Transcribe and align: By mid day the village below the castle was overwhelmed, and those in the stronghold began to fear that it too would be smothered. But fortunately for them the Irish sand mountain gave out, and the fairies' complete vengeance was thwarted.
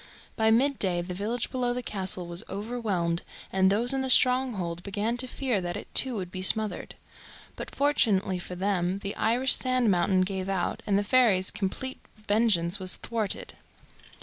By 0.35 0.49
mid 0.49 0.79
day 0.79 1.03
the 1.03 1.13
village 1.13 1.51
below 1.51 1.75
the 1.75 1.83
castle 1.83 2.25
was 2.25 2.43
overwhelmed, 2.49 3.21
and 3.53 3.69
those 3.71 3.93
in 3.93 4.01
the 4.01 4.09
stronghold 4.09 4.81
began 4.81 5.15
to 5.17 5.27
fear 5.27 5.61
that 5.61 5.77
it 5.77 5.93
too 5.93 6.15
would 6.15 6.31
be 6.31 6.41
smothered. 6.41 6.95
But 7.55 7.69
fortunately 7.75 8.39
for 8.39 8.55
them 8.55 8.97
the 8.97 9.15
Irish 9.15 9.53
sand 9.53 9.91
mountain 9.91 10.21
gave 10.21 10.49
out, 10.49 10.81
and 10.87 10.97
the 10.97 11.03
fairies' 11.03 11.51
complete 11.51 11.99
vengeance 12.27 12.79
was 12.79 12.95
thwarted. 12.95 13.53